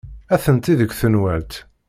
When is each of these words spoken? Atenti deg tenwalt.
Atenti 0.35 0.73
deg 0.79 0.91
tenwalt. 0.99 1.53